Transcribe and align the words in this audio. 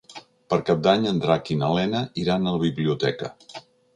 Per 0.53 0.57
Cap 0.69 0.79
d'Any 0.85 1.05
en 1.09 1.19
Drac 1.25 1.51
i 1.55 1.59
na 1.59 1.69
Lena 1.79 2.01
iran 2.23 2.47
a 2.47 2.53
la 2.57 2.61
biblioteca. 2.65 3.33